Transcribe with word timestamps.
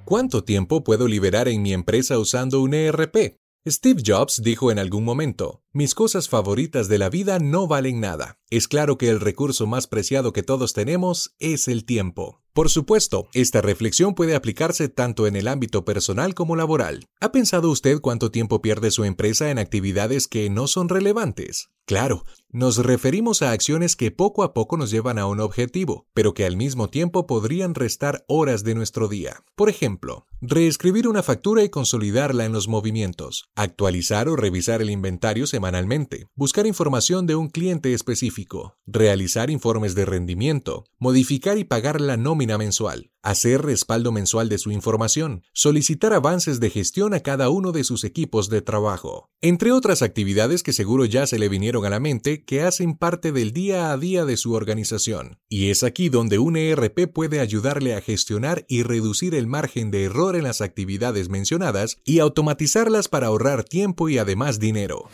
¿Cuánto 0.04 0.44
tiempo 0.44 0.84
puedo 0.84 1.08
liberar 1.08 1.48
en 1.48 1.62
mi 1.62 1.72
empresa 1.72 2.16
usando 2.16 2.60
un 2.60 2.74
ERP? 2.74 3.43
Steve 3.66 4.02
Jobs 4.04 4.42
dijo 4.42 4.70
en 4.70 4.78
algún 4.78 5.04
momento, 5.04 5.62
mis 5.72 5.94
cosas 5.94 6.28
favoritas 6.28 6.86
de 6.88 6.98
la 6.98 7.08
vida 7.08 7.38
no 7.38 7.66
valen 7.66 7.98
nada. 7.98 8.38
Es 8.54 8.68
claro 8.68 8.98
que 8.98 9.08
el 9.08 9.18
recurso 9.18 9.66
más 9.66 9.88
preciado 9.88 10.32
que 10.32 10.44
todos 10.44 10.74
tenemos 10.74 11.34
es 11.40 11.66
el 11.66 11.84
tiempo. 11.84 12.44
Por 12.52 12.70
supuesto, 12.70 13.26
esta 13.32 13.60
reflexión 13.60 14.14
puede 14.14 14.36
aplicarse 14.36 14.88
tanto 14.88 15.26
en 15.26 15.34
el 15.34 15.48
ámbito 15.48 15.84
personal 15.84 16.34
como 16.34 16.54
laboral. 16.54 17.08
¿Ha 17.20 17.32
pensado 17.32 17.68
usted 17.68 18.00
cuánto 18.00 18.30
tiempo 18.30 18.62
pierde 18.62 18.92
su 18.92 19.02
empresa 19.02 19.50
en 19.50 19.58
actividades 19.58 20.28
que 20.28 20.48
no 20.50 20.68
son 20.68 20.88
relevantes? 20.88 21.70
Claro, 21.86 22.24
nos 22.48 22.78
referimos 22.78 23.42
a 23.42 23.50
acciones 23.50 23.96
que 23.96 24.10
poco 24.10 24.42
a 24.42 24.54
poco 24.54 24.78
nos 24.78 24.90
llevan 24.90 25.18
a 25.18 25.26
un 25.26 25.40
objetivo, 25.40 26.06
pero 26.14 26.32
que 26.32 26.46
al 26.46 26.56
mismo 26.56 26.88
tiempo 26.88 27.26
podrían 27.26 27.74
restar 27.74 28.24
horas 28.26 28.64
de 28.64 28.74
nuestro 28.74 29.08
día. 29.08 29.42
Por 29.54 29.68
ejemplo, 29.68 30.24
reescribir 30.40 31.08
una 31.08 31.22
factura 31.22 31.62
y 31.62 31.68
consolidarla 31.68 32.46
en 32.46 32.52
los 32.52 32.68
movimientos, 32.68 33.50
actualizar 33.54 34.30
o 34.30 34.36
revisar 34.36 34.80
el 34.80 34.88
inventario 34.90 35.46
semanalmente, 35.46 36.28
buscar 36.36 36.66
información 36.66 37.26
de 37.26 37.34
un 37.34 37.48
cliente 37.48 37.92
específico, 37.92 38.43
realizar 38.86 39.50
informes 39.50 39.94
de 39.94 40.04
rendimiento, 40.04 40.84
modificar 40.98 41.58
y 41.58 41.64
pagar 41.64 42.00
la 42.00 42.16
nómina 42.16 42.58
mensual, 42.58 43.10
hacer 43.22 43.62
respaldo 43.62 44.12
mensual 44.12 44.48
de 44.48 44.58
su 44.58 44.70
información, 44.70 45.42
solicitar 45.52 46.12
avances 46.12 46.60
de 46.60 46.70
gestión 46.70 47.14
a 47.14 47.20
cada 47.20 47.48
uno 47.48 47.72
de 47.72 47.84
sus 47.84 48.04
equipos 48.04 48.50
de 48.50 48.62
trabajo, 48.62 49.30
entre 49.40 49.72
otras 49.72 50.02
actividades 50.02 50.62
que 50.62 50.72
seguro 50.72 51.04
ya 51.04 51.26
se 51.26 51.38
le 51.38 51.48
vinieron 51.48 51.84
a 51.86 51.90
la 51.90 52.00
mente 52.00 52.44
que 52.44 52.62
hacen 52.62 52.96
parte 52.96 53.32
del 53.32 53.52
día 53.52 53.92
a 53.92 53.96
día 53.96 54.24
de 54.24 54.36
su 54.36 54.52
organización. 54.52 55.38
Y 55.48 55.70
es 55.70 55.82
aquí 55.82 56.08
donde 56.08 56.38
un 56.38 56.56
ERP 56.56 57.12
puede 57.12 57.40
ayudarle 57.40 57.94
a 57.94 58.00
gestionar 58.00 58.66
y 58.68 58.82
reducir 58.82 59.34
el 59.34 59.46
margen 59.46 59.90
de 59.90 60.04
error 60.04 60.36
en 60.36 60.44
las 60.44 60.60
actividades 60.60 61.28
mencionadas 61.28 61.98
y 62.04 62.18
automatizarlas 62.18 63.08
para 63.08 63.28
ahorrar 63.28 63.64
tiempo 63.64 64.08
y 64.08 64.18
además 64.18 64.58
dinero. 64.58 65.08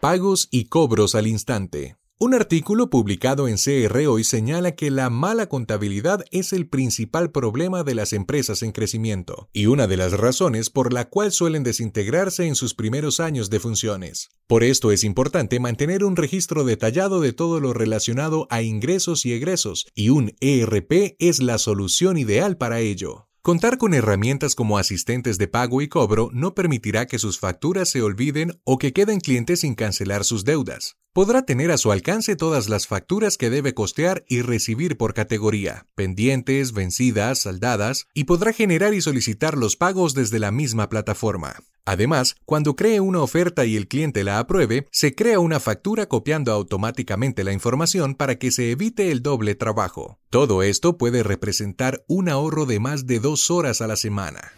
Pagos 0.00 0.48
y 0.50 0.64
cobros 0.64 1.14
al 1.14 1.28
instante. 1.28 2.01
Un 2.24 2.34
artículo 2.34 2.88
publicado 2.88 3.48
en 3.48 3.56
CR 3.56 4.06
hoy 4.06 4.22
señala 4.22 4.76
que 4.76 4.92
la 4.92 5.10
mala 5.10 5.48
contabilidad 5.48 6.24
es 6.30 6.52
el 6.52 6.68
principal 6.68 7.32
problema 7.32 7.82
de 7.82 7.96
las 7.96 8.12
empresas 8.12 8.62
en 8.62 8.70
crecimiento 8.70 9.48
y 9.52 9.66
una 9.66 9.88
de 9.88 9.96
las 9.96 10.12
razones 10.12 10.70
por 10.70 10.92
la 10.92 11.08
cual 11.08 11.32
suelen 11.32 11.64
desintegrarse 11.64 12.46
en 12.46 12.54
sus 12.54 12.74
primeros 12.74 13.18
años 13.18 13.50
de 13.50 13.58
funciones. 13.58 14.28
Por 14.46 14.62
esto 14.62 14.92
es 14.92 15.02
importante 15.02 15.58
mantener 15.58 16.04
un 16.04 16.14
registro 16.14 16.62
detallado 16.62 17.20
de 17.20 17.32
todo 17.32 17.58
lo 17.58 17.72
relacionado 17.72 18.46
a 18.50 18.62
ingresos 18.62 19.26
y 19.26 19.32
egresos, 19.32 19.88
y 19.92 20.10
un 20.10 20.36
ERP 20.38 21.16
es 21.18 21.40
la 21.42 21.58
solución 21.58 22.18
ideal 22.18 22.56
para 22.56 22.78
ello. 22.78 23.26
Contar 23.42 23.78
con 23.78 23.94
herramientas 23.94 24.54
como 24.54 24.78
asistentes 24.78 25.38
de 25.38 25.48
pago 25.48 25.82
y 25.82 25.88
cobro 25.88 26.30
no 26.32 26.54
permitirá 26.54 27.06
que 27.06 27.18
sus 27.18 27.40
facturas 27.40 27.88
se 27.88 28.00
olviden 28.00 28.60
o 28.62 28.78
que 28.78 28.92
queden 28.92 29.18
clientes 29.18 29.62
sin 29.62 29.74
cancelar 29.74 30.22
sus 30.22 30.44
deudas. 30.44 31.01
Podrá 31.14 31.42
tener 31.42 31.70
a 31.70 31.76
su 31.76 31.92
alcance 31.92 32.36
todas 32.36 32.70
las 32.70 32.86
facturas 32.86 33.36
que 33.36 33.50
debe 33.50 33.74
costear 33.74 34.24
y 34.28 34.40
recibir 34.40 34.96
por 34.96 35.12
categoría, 35.12 35.86
pendientes, 35.94 36.72
vencidas, 36.72 37.40
saldadas, 37.40 38.06
y 38.14 38.24
podrá 38.24 38.54
generar 38.54 38.94
y 38.94 39.02
solicitar 39.02 39.58
los 39.58 39.76
pagos 39.76 40.14
desde 40.14 40.38
la 40.38 40.50
misma 40.50 40.88
plataforma. 40.88 41.56
Además, 41.84 42.36
cuando 42.46 42.76
cree 42.76 43.00
una 43.00 43.20
oferta 43.20 43.66
y 43.66 43.76
el 43.76 43.88
cliente 43.88 44.24
la 44.24 44.38
apruebe, 44.38 44.88
se 44.90 45.14
crea 45.14 45.38
una 45.38 45.60
factura 45.60 46.06
copiando 46.06 46.50
automáticamente 46.50 47.44
la 47.44 47.52
información 47.52 48.14
para 48.14 48.36
que 48.36 48.50
se 48.50 48.70
evite 48.70 49.10
el 49.10 49.20
doble 49.20 49.54
trabajo. 49.54 50.18
Todo 50.30 50.62
esto 50.62 50.96
puede 50.96 51.22
representar 51.22 52.02
un 52.08 52.30
ahorro 52.30 52.64
de 52.64 52.80
más 52.80 53.06
de 53.06 53.20
dos 53.20 53.50
horas 53.50 53.82
a 53.82 53.86
la 53.86 53.96
semana. 53.96 54.52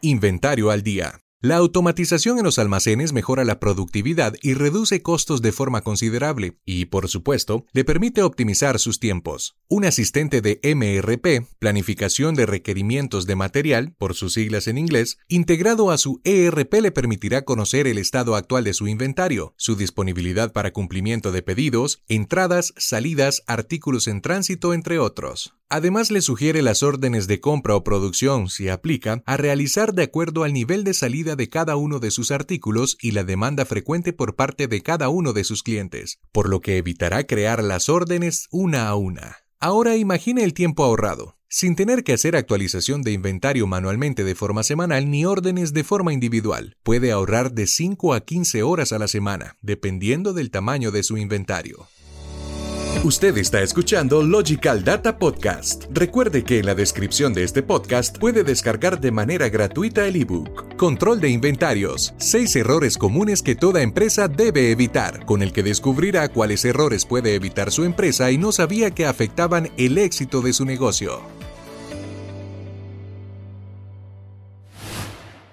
Inventario 0.00 0.72
al 0.72 0.82
día. 0.82 1.20
La 1.42 1.56
automatización 1.56 2.38
en 2.38 2.44
los 2.44 2.58
almacenes 2.58 3.12
mejora 3.12 3.44
la 3.44 3.60
productividad 3.60 4.32
y 4.40 4.54
reduce 4.54 5.02
costos 5.02 5.42
de 5.42 5.52
forma 5.52 5.82
considerable 5.82 6.56
y, 6.64 6.86
por 6.86 7.08
supuesto, 7.08 7.66
le 7.74 7.84
permite 7.84 8.22
optimizar 8.22 8.78
sus 8.78 9.00
tiempos. 9.00 9.54
Un 9.68 9.84
asistente 9.84 10.40
de 10.40 10.58
MRP, 10.64 11.46
planificación 11.58 12.36
de 12.36 12.46
requerimientos 12.46 13.26
de 13.26 13.36
material, 13.36 13.94
por 13.98 14.14
sus 14.14 14.32
siglas 14.32 14.66
en 14.66 14.78
inglés, 14.78 15.18
integrado 15.28 15.90
a 15.90 15.98
su 15.98 16.22
ERP 16.24 16.72
le 16.80 16.90
permitirá 16.90 17.44
conocer 17.44 17.86
el 17.86 17.98
estado 17.98 18.34
actual 18.34 18.64
de 18.64 18.72
su 18.72 18.88
inventario, 18.88 19.52
su 19.58 19.76
disponibilidad 19.76 20.54
para 20.54 20.72
cumplimiento 20.72 21.32
de 21.32 21.42
pedidos, 21.42 22.02
entradas, 22.08 22.72
salidas, 22.78 23.42
artículos 23.46 24.08
en 24.08 24.22
tránsito, 24.22 24.72
entre 24.72 24.98
otros. 24.98 25.52
Además, 25.68 26.12
le 26.12 26.20
sugiere 26.20 26.62
las 26.62 26.84
órdenes 26.84 27.26
de 27.26 27.40
compra 27.40 27.74
o 27.74 27.82
producción, 27.82 28.48
si 28.48 28.68
aplica, 28.68 29.22
a 29.26 29.36
realizar 29.36 29.94
de 29.94 30.04
acuerdo 30.04 30.44
al 30.44 30.52
nivel 30.52 30.84
de 30.84 30.94
salida 30.94 31.34
de 31.34 31.48
cada 31.48 31.74
uno 31.74 31.98
de 31.98 32.12
sus 32.12 32.30
artículos 32.30 32.96
y 33.00 33.10
la 33.10 33.24
demanda 33.24 33.64
frecuente 33.64 34.12
por 34.12 34.36
parte 34.36 34.68
de 34.68 34.82
cada 34.82 35.08
uno 35.08 35.32
de 35.32 35.42
sus 35.42 35.64
clientes, 35.64 36.20
por 36.30 36.48
lo 36.48 36.60
que 36.60 36.76
evitará 36.76 37.26
crear 37.26 37.64
las 37.64 37.88
órdenes 37.88 38.46
una 38.52 38.88
a 38.88 38.94
una. 38.94 39.38
Ahora 39.58 39.96
imagine 39.96 40.44
el 40.44 40.54
tiempo 40.54 40.84
ahorrado, 40.84 41.36
sin 41.48 41.74
tener 41.74 42.04
que 42.04 42.12
hacer 42.12 42.36
actualización 42.36 43.02
de 43.02 43.12
inventario 43.12 43.66
manualmente 43.66 44.22
de 44.22 44.34
forma 44.36 44.62
semanal 44.62 45.10
ni 45.10 45.24
órdenes 45.24 45.72
de 45.72 45.82
forma 45.82 46.12
individual. 46.12 46.76
Puede 46.84 47.10
ahorrar 47.10 47.52
de 47.52 47.66
5 47.66 48.14
a 48.14 48.20
15 48.20 48.62
horas 48.62 48.92
a 48.92 48.98
la 48.98 49.08
semana, 49.08 49.56
dependiendo 49.62 50.32
del 50.32 50.50
tamaño 50.50 50.92
de 50.92 51.02
su 51.02 51.16
inventario. 51.16 51.88
Usted 53.04 53.36
está 53.36 53.60
escuchando 53.62 54.22
Logical 54.22 54.82
Data 54.82 55.16
Podcast. 55.16 55.84
Recuerde 55.90 56.42
que 56.42 56.58
en 56.58 56.66
la 56.66 56.74
descripción 56.74 57.34
de 57.34 57.44
este 57.44 57.62
podcast 57.62 58.18
puede 58.18 58.42
descargar 58.42 59.00
de 59.00 59.12
manera 59.12 59.48
gratuita 59.48 60.06
el 60.06 60.16
ebook 60.16 60.76
Control 60.76 61.20
de 61.20 61.28
Inventarios, 61.28 62.14
6 62.18 62.56
errores 62.56 62.98
comunes 62.98 63.42
que 63.42 63.54
toda 63.54 63.82
empresa 63.82 64.28
debe 64.28 64.72
evitar, 64.72 65.24
con 65.24 65.42
el 65.42 65.52
que 65.52 65.62
descubrirá 65.62 66.28
cuáles 66.30 66.64
errores 66.64 67.04
puede 67.04 67.34
evitar 67.34 67.70
su 67.70 67.84
empresa 67.84 68.30
y 68.32 68.38
no 68.38 68.50
sabía 68.50 68.90
que 68.90 69.06
afectaban 69.06 69.70
el 69.76 69.98
éxito 69.98 70.40
de 70.40 70.52
su 70.52 70.64
negocio. 70.64 71.20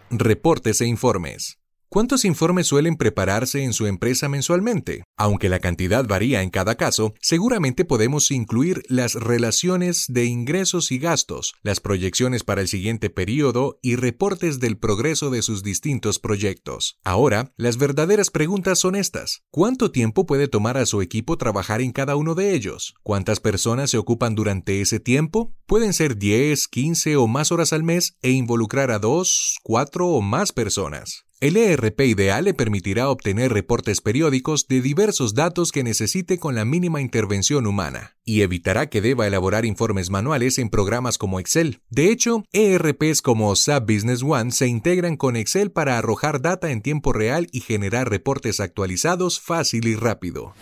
Reportes 0.09 0.81
e 0.81 0.87
informes. 0.87 1.62
¿Cuántos 1.93 2.25
informes 2.25 2.65
suelen 2.65 2.95
prepararse 2.95 3.63
en 3.63 3.71
su 3.71 3.85
empresa 3.85 4.27
mensualmente? 4.27 5.03
Aunque 5.15 5.47
la 5.47 5.59
cantidad 5.59 6.03
varía 6.07 6.41
en 6.41 6.49
cada 6.49 6.73
caso, 6.73 7.13
seguramente 7.21 7.85
podemos 7.85 8.31
incluir 8.31 8.81
las 8.89 9.13
relaciones 9.13 10.07
de 10.09 10.25
ingresos 10.25 10.91
y 10.91 10.97
gastos, 10.97 11.53
las 11.61 11.79
proyecciones 11.81 12.43
para 12.43 12.61
el 12.61 12.67
siguiente 12.67 13.11
periodo 13.11 13.77
y 13.83 13.95
reportes 13.95 14.59
del 14.59 14.79
progreso 14.79 15.29
de 15.29 15.43
sus 15.43 15.61
distintos 15.61 16.17
proyectos. 16.17 16.97
Ahora, 17.03 17.53
las 17.57 17.77
verdaderas 17.77 18.31
preguntas 18.31 18.79
son 18.79 18.95
estas. 18.95 19.43
¿Cuánto 19.51 19.91
tiempo 19.91 20.25
puede 20.25 20.47
tomar 20.47 20.77
a 20.77 20.87
su 20.87 20.99
equipo 21.03 21.37
trabajar 21.37 21.79
en 21.79 21.91
cada 21.91 22.15
uno 22.15 22.33
de 22.33 22.55
ellos? 22.55 22.95
¿Cuántas 23.03 23.39
personas 23.39 23.91
se 23.91 23.99
ocupan 23.99 24.33
durante 24.33 24.81
ese 24.81 24.99
tiempo? 24.99 25.53
Pueden 25.73 25.93
ser 25.93 26.19
10, 26.19 26.67
15 26.67 27.15
o 27.17 27.25
más 27.25 27.51
horas 27.51 27.73
al 27.73 27.81
mes 27.81 28.15
e 28.21 28.29
involucrar 28.29 28.91
a 28.91 28.99
2, 28.99 29.57
4 29.63 30.07
o 30.07 30.21
más 30.21 30.51
personas. 30.51 31.25
El 31.39 31.57
ERP 31.57 31.99
ideal 32.01 32.45
le 32.45 32.53
permitirá 32.53 33.09
obtener 33.09 33.51
reportes 33.51 33.99
periódicos 33.99 34.67
de 34.67 34.81
diversos 34.81 35.33
datos 35.33 35.71
que 35.71 35.83
necesite 35.83 36.37
con 36.37 36.53
la 36.53 36.63
mínima 36.63 37.01
intervención 37.01 37.65
humana 37.65 38.15
y 38.23 38.43
evitará 38.43 38.87
que 38.87 39.01
deba 39.01 39.25
elaborar 39.25 39.65
informes 39.65 40.11
manuales 40.11 40.59
en 40.59 40.69
programas 40.69 41.17
como 41.17 41.39
Excel. 41.39 41.81
De 41.89 42.11
hecho, 42.11 42.43
ERPs 42.51 43.23
como 43.23 43.55
SAP 43.55 43.89
Business 43.89 44.21
One 44.21 44.51
se 44.51 44.67
integran 44.67 45.17
con 45.17 45.35
Excel 45.35 45.71
para 45.71 45.97
arrojar 45.97 46.39
data 46.39 46.69
en 46.69 46.83
tiempo 46.83 47.13
real 47.13 47.47
y 47.51 47.61
generar 47.61 48.11
reportes 48.11 48.59
actualizados 48.59 49.41
fácil 49.41 49.87
y 49.87 49.95
rápido. 49.95 50.53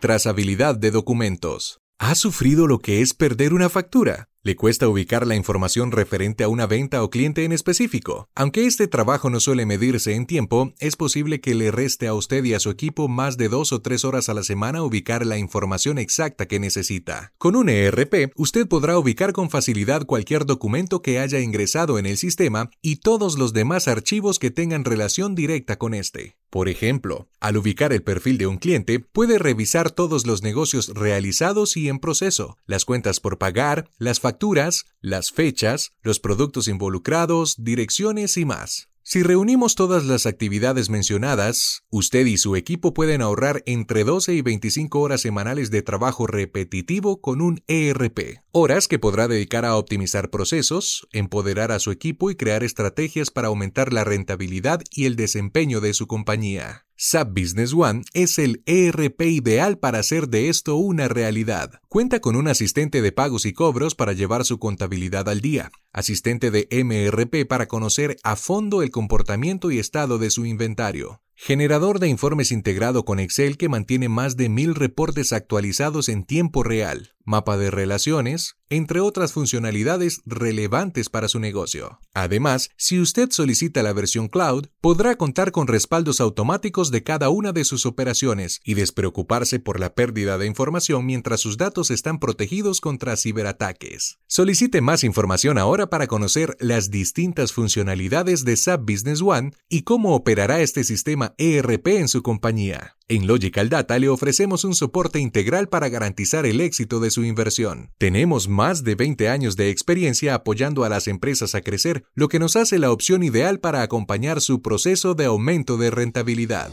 Trazabilidad 0.00 0.74
de 0.74 0.90
documentos. 0.90 1.78
¿Ha 1.98 2.14
sufrido 2.14 2.66
lo 2.66 2.78
que 2.80 3.00
es 3.00 3.14
perder 3.14 3.54
una 3.54 3.70
factura? 3.70 4.28
¿Le 4.42 4.54
cuesta 4.54 4.86
ubicar 4.86 5.26
la 5.26 5.34
información 5.34 5.92
referente 5.92 6.44
a 6.44 6.48
una 6.48 6.66
venta 6.66 7.02
o 7.02 7.08
cliente 7.08 7.44
en 7.44 7.52
específico? 7.52 8.28
Aunque 8.34 8.66
este 8.66 8.86
trabajo 8.86 9.30
no 9.30 9.40
suele 9.40 9.64
medirse 9.64 10.14
en 10.14 10.26
tiempo, 10.26 10.74
es 10.78 10.94
posible 10.94 11.40
que 11.40 11.54
le 11.54 11.70
reste 11.70 12.06
a 12.06 12.12
usted 12.12 12.44
y 12.44 12.52
a 12.52 12.60
su 12.60 12.68
equipo 12.68 13.08
más 13.08 13.38
de 13.38 13.48
dos 13.48 13.72
o 13.72 13.80
tres 13.80 14.04
horas 14.04 14.28
a 14.28 14.34
la 14.34 14.42
semana 14.42 14.82
ubicar 14.82 15.24
la 15.24 15.38
información 15.38 15.96
exacta 15.96 16.46
que 16.46 16.60
necesita. 16.60 17.32
Con 17.38 17.56
un 17.56 17.70
ERP, 17.70 18.30
usted 18.36 18.68
podrá 18.68 18.98
ubicar 18.98 19.32
con 19.32 19.48
facilidad 19.48 20.04
cualquier 20.04 20.44
documento 20.44 21.00
que 21.00 21.18
haya 21.18 21.40
ingresado 21.40 21.98
en 21.98 22.04
el 22.04 22.18
sistema 22.18 22.70
y 22.82 22.96
todos 22.96 23.38
los 23.38 23.54
demás 23.54 23.88
archivos 23.88 24.38
que 24.38 24.50
tengan 24.50 24.84
relación 24.84 25.34
directa 25.34 25.76
con 25.76 25.94
este. 25.94 26.36
Por 26.50 26.68
ejemplo, 26.68 27.28
al 27.40 27.56
ubicar 27.56 27.92
el 27.92 28.02
perfil 28.02 28.38
de 28.38 28.46
un 28.46 28.58
cliente, 28.58 29.00
puede 29.00 29.38
revisar 29.38 29.90
todos 29.90 30.26
los 30.26 30.42
negocios 30.42 30.88
realizados 30.94 31.76
y 31.76 31.88
en 31.88 31.98
proceso, 31.98 32.56
las 32.66 32.84
cuentas 32.84 33.20
por 33.20 33.38
pagar, 33.38 33.90
las 33.98 34.20
facturas, 34.20 34.84
las 35.00 35.32
fechas, 35.32 35.92
los 36.02 36.20
productos 36.20 36.68
involucrados, 36.68 37.56
direcciones 37.58 38.36
y 38.36 38.44
más. 38.44 38.88
Si 39.08 39.22
reunimos 39.22 39.76
todas 39.76 40.04
las 40.04 40.26
actividades 40.26 40.90
mencionadas, 40.90 41.84
usted 41.90 42.26
y 42.26 42.38
su 42.38 42.56
equipo 42.56 42.92
pueden 42.92 43.22
ahorrar 43.22 43.62
entre 43.64 44.02
12 44.02 44.34
y 44.34 44.42
25 44.42 44.98
horas 44.98 45.20
semanales 45.20 45.70
de 45.70 45.82
trabajo 45.82 46.26
repetitivo 46.26 47.20
con 47.20 47.40
un 47.40 47.62
ERP. 47.68 48.40
Horas 48.50 48.88
que 48.88 48.98
podrá 48.98 49.28
dedicar 49.28 49.64
a 49.64 49.76
optimizar 49.76 50.28
procesos, 50.30 51.06
empoderar 51.12 51.70
a 51.70 51.78
su 51.78 51.92
equipo 51.92 52.32
y 52.32 52.34
crear 52.34 52.64
estrategias 52.64 53.30
para 53.30 53.46
aumentar 53.46 53.92
la 53.92 54.02
rentabilidad 54.02 54.82
y 54.90 55.04
el 55.04 55.14
desempeño 55.14 55.80
de 55.80 55.94
su 55.94 56.08
compañía. 56.08 56.86
SAP 56.98 57.38
Business 57.38 57.74
One 57.74 58.02
es 58.14 58.38
el 58.38 58.62
ERP 58.64 59.20
ideal 59.20 59.78
para 59.78 59.98
hacer 59.98 60.28
de 60.28 60.48
esto 60.48 60.76
una 60.76 61.08
realidad. 61.08 61.78
Cuenta 61.88 62.20
con 62.20 62.36
un 62.36 62.48
asistente 62.48 63.02
de 63.02 63.12
pagos 63.12 63.44
y 63.44 63.52
cobros 63.52 63.94
para 63.94 64.14
llevar 64.14 64.46
su 64.46 64.58
contabilidad 64.58 65.28
al 65.28 65.42
día, 65.42 65.70
asistente 65.96 66.52
de 66.52 66.68
MRP 66.70 67.44
para 67.48 67.66
conocer 67.66 68.18
a 68.22 68.36
fondo 68.36 68.82
el 68.82 68.90
comportamiento 68.92 69.72
y 69.72 69.80
estado 69.80 70.18
de 70.18 70.30
su 70.30 70.46
inventario, 70.46 71.20
Generador 71.38 71.98
de 71.98 72.08
informes 72.08 72.50
integrado 72.50 73.04
con 73.04 73.20
Excel 73.20 73.58
que 73.58 73.68
mantiene 73.68 74.08
más 74.08 74.38
de 74.38 74.48
mil 74.48 74.74
reportes 74.74 75.34
actualizados 75.34 76.08
en 76.08 76.24
tiempo 76.24 76.62
real, 76.62 77.15
mapa 77.26 77.58
de 77.58 77.70
relaciones, 77.70 78.56
entre 78.70 79.00
otras 79.00 79.32
funcionalidades 79.32 80.22
relevantes 80.24 81.08
para 81.08 81.28
su 81.28 81.38
negocio. 81.38 82.00
Además, 82.14 82.70
si 82.76 83.00
usted 83.00 83.30
solicita 83.30 83.82
la 83.82 83.92
versión 83.92 84.28
cloud, 84.28 84.66
podrá 84.80 85.16
contar 85.16 85.52
con 85.52 85.66
respaldos 85.66 86.20
automáticos 86.20 86.90
de 86.90 87.02
cada 87.02 87.28
una 87.28 87.52
de 87.52 87.64
sus 87.64 87.86
operaciones 87.86 88.60
y 88.64 88.74
despreocuparse 88.74 89.60
por 89.60 89.78
la 89.78 89.94
pérdida 89.94 90.38
de 90.38 90.46
información 90.46 91.06
mientras 91.06 91.40
sus 91.40 91.56
datos 91.58 91.90
están 91.90 92.18
protegidos 92.18 92.80
contra 92.80 93.16
ciberataques. 93.16 94.18
Solicite 94.26 94.80
más 94.80 95.04
información 95.04 95.58
ahora 95.58 95.90
para 95.90 96.06
conocer 96.06 96.56
las 96.60 96.90
distintas 96.90 97.52
funcionalidades 97.52 98.44
de 98.44 98.56
SAP 98.56 98.82
Business 98.90 99.22
One 99.22 99.52
y 99.68 99.82
cómo 99.82 100.14
operará 100.14 100.60
este 100.60 100.84
sistema 100.84 101.34
ERP 101.38 101.88
en 101.88 102.08
su 102.08 102.22
compañía. 102.22 102.96
En 103.08 103.28
Logical 103.28 103.68
Data 103.68 104.00
le 104.00 104.08
ofrecemos 104.08 104.64
un 104.64 104.74
soporte 104.74 105.20
integral 105.20 105.68
para 105.68 105.88
garantizar 105.88 106.44
el 106.44 106.60
éxito 106.60 106.98
de 106.98 107.12
su 107.12 107.22
inversión. 107.22 107.92
Tenemos 107.98 108.48
más 108.48 108.82
de 108.82 108.96
20 108.96 109.28
años 109.28 109.54
de 109.54 109.70
experiencia 109.70 110.34
apoyando 110.34 110.82
a 110.82 110.88
las 110.88 111.06
empresas 111.06 111.54
a 111.54 111.60
crecer, 111.60 112.04
lo 112.14 112.26
que 112.26 112.40
nos 112.40 112.56
hace 112.56 112.80
la 112.80 112.90
opción 112.90 113.22
ideal 113.22 113.60
para 113.60 113.82
acompañar 113.82 114.40
su 114.40 114.60
proceso 114.60 115.14
de 115.14 115.26
aumento 115.26 115.76
de 115.76 115.92
rentabilidad. 115.92 116.72